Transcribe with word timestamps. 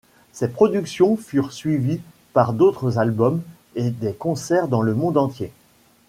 Ces 0.33 0.47
productions 0.49 1.15
furent 1.15 1.51
suivies 1.53 1.99
par 2.33 2.53
d’autres 2.53 2.97
albums 2.97 3.43
et 3.75 3.91
des 3.91 4.13
concerts 4.13 4.67
dans 4.67 4.81
le 4.81 4.95
monde 4.95 5.15
entier. 5.15 5.51